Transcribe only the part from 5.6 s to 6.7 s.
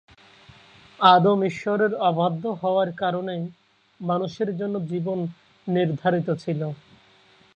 নির্ধারিত ছিল।